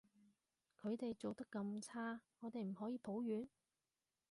[0.81, 3.47] 佢哋做得咁差，我哋唔可以抱怨？